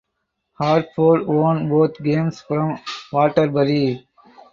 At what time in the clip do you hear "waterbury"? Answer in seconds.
3.13-4.07